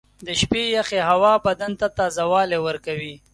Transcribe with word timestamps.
•د 0.25 0.27
شپې 0.39 0.63
یخې 0.77 0.99
هوا 1.09 1.33
بدن 1.45 1.71
ته 1.79 1.87
تازهوالی 1.97 2.59
ورکوي. 2.67 3.15